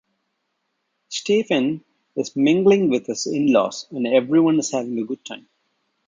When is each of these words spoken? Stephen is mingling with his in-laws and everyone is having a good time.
Stephen 1.09 1.85
is 2.15 2.35
mingling 2.35 2.89
with 2.89 3.05
his 3.05 3.27
in-laws 3.27 3.85
and 3.91 4.07
everyone 4.07 4.57
is 4.57 4.71
having 4.71 4.97
a 4.97 5.05
good 5.05 5.23
time. 5.23 5.47